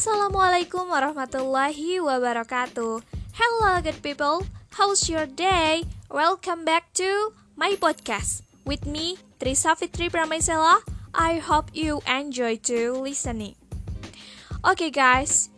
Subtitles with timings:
[0.00, 3.04] Assalamualaikum warahmatullahi wabarakatuh.
[3.36, 4.48] Hello, good people.
[4.80, 5.84] How's your day?
[6.08, 10.80] Welcome back to my podcast with me, Trisavitri Pramaisela.
[11.12, 13.60] I hope you enjoy to listening.
[14.64, 15.52] Okay, guys,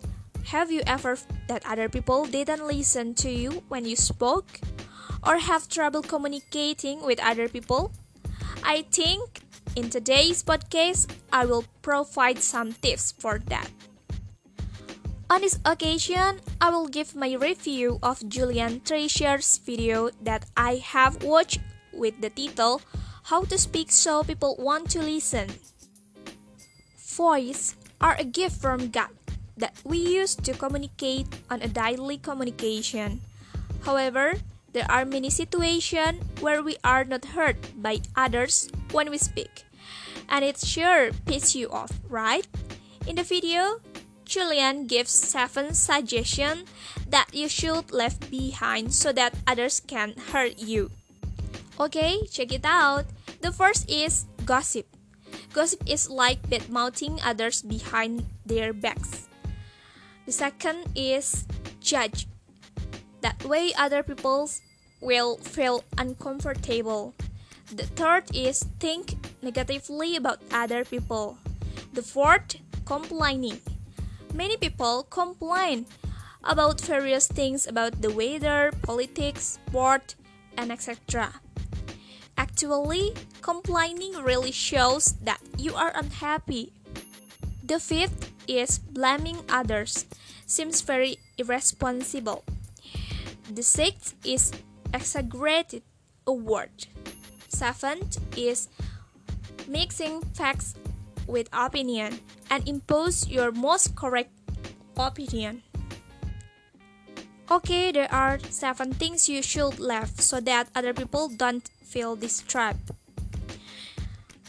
[0.51, 4.59] have you ever that other people didn't listen to you when you spoke,
[5.23, 7.95] or have trouble communicating with other people?
[8.67, 9.47] I think
[9.79, 13.71] in today's podcast, I will provide some tips for that.
[15.33, 21.25] On this occasion, I will give my review of Julian Treasure's video that I have
[21.25, 22.83] watched with the title
[23.33, 25.49] How to Speak So People Want to Listen.
[27.17, 29.09] Voice are a gift from God
[29.57, 33.25] that we use to communicate on a daily communication.
[33.89, 34.37] However,
[34.77, 39.65] there are many situations where we are not heard by others when we speak.
[40.29, 42.45] And it sure pisses you off, right?
[43.07, 43.81] In the video,
[44.25, 46.69] Julian gives seven suggestions
[47.09, 50.91] that you should leave behind so that others can hurt you.
[51.81, 53.07] Okay, check it out.
[53.41, 54.87] The first is gossip.
[55.53, 59.29] Gossip is like bad mouthing others behind their backs.
[60.27, 61.45] The second is
[61.81, 62.27] judge.
[63.21, 64.49] That way other people
[65.01, 67.15] will feel uncomfortable.
[67.73, 71.39] The third is think negatively about other people.
[71.93, 73.61] The fourth, complaining.
[74.33, 75.87] Many people complain
[76.43, 80.15] about various things about the weather, politics, sport,
[80.57, 81.41] and etc.
[82.37, 86.73] Actually, complaining really shows that you are unhappy.
[87.63, 90.07] The fifth is blaming others,
[90.47, 92.45] seems very irresponsible.
[93.53, 94.53] The sixth is
[94.95, 95.83] exaggerated
[96.27, 96.87] a word.
[97.49, 98.69] Seventh is
[99.69, 100.75] mixing facts
[101.27, 102.21] with opinion
[102.53, 104.29] and impose your most correct
[105.01, 105.65] opinion.
[107.51, 112.93] Okay, there are seven things you should leave so that other people don't feel disturbed.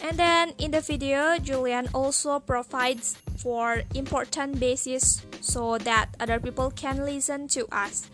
[0.04, 6.72] And then in the video, Julian also provides for important basis so that other people
[6.76, 8.12] can listen to us.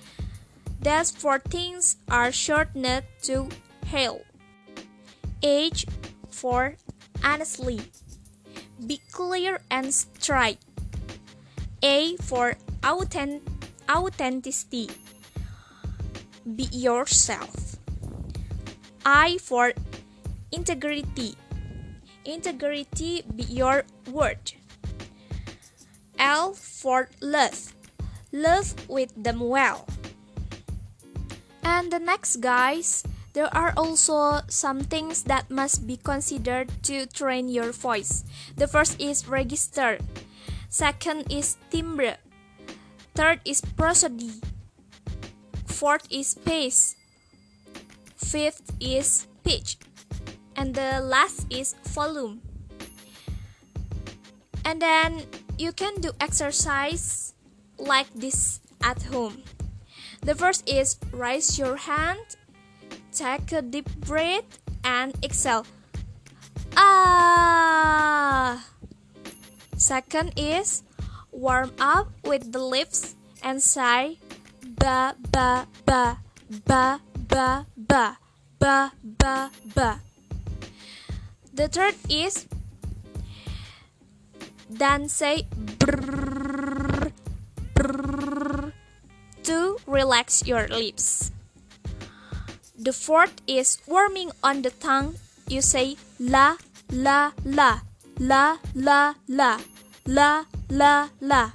[0.81, 3.49] These four things are shortened to
[3.89, 4.21] HAIL.
[5.41, 5.85] H
[6.29, 6.75] for
[7.23, 7.81] honestly.
[8.85, 10.59] Be clear and straight.
[11.83, 13.43] A for authentic,
[13.89, 14.89] authenticity.
[16.43, 17.77] Be yourself.
[19.05, 19.73] I for
[20.51, 21.35] integrity.
[22.25, 24.53] Integrity be your word.
[26.17, 27.73] L for love.
[28.31, 29.87] Love with them well.
[31.63, 33.03] And the next, guys,
[33.39, 38.25] there are also some things that must be considered to train your voice.
[38.57, 39.97] The first is register.
[40.67, 42.19] Second is timbre.
[43.15, 44.43] Third is prosody.
[45.63, 46.99] Fourth is pace.
[48.17, 49.77] Fifth is pitch.
[50.57, 52.41] And the last is volume.
[54.65, 55.23] And then
[55.57, 57.35] you can do exercise
[57.77, 59.43] like this at home.
[60.27, 62.35] The first is raise your hand
[63.13, 65.65] Take a deep breath and exhale.
[66.77, 68.65] Ah.
[69.77, 70.83] Second is
[71.31, 74.19] warm up with the lips and say
[74.63, 76.19] ba ba ba
[76.67, 78.17] ba ba ba
[78.59, 79.35] ba ba
[79.73, 79.89] ba.
[81.53, 82.47] The third is
[84.69, 85.47] then say
[85.79, 87.11] brrr,
[87.73, 88.71] brrr,
[89.43, 91.31] to relax your lips.
[92.89, 95.21] The fourth is warming on the tongue.
[95.45, 96.57] You say la
[96.89, 97.85] la la
[98.17, 99.61] la la la
[100.07, 101.51] la la la.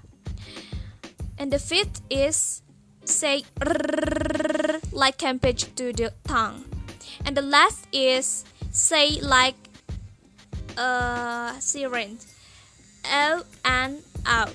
[1.37, 2.63] And the fifth is
[3.03, 3.43] say
[4.93, 6.71] like campage to the tongue.
[7.27, 9.59] And the last is say like
[10.79, 12.23] a siren.
[13.11, 14.55] O and out.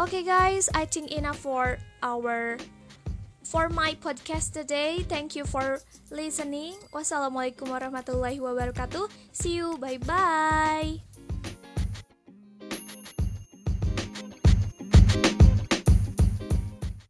[0.00, 2.56] Okay guys i think enough for our
[3.50, 5.02] for my podcast today.
[5.10, 5.82] Thank you for
[6.14, 6.78] listening.
[6.94, 9.10] Wassalamualaikum warahmatullahi wabarakatuh.
[9.34, 9.74] See you.
[9.82, 11.02] Bye bye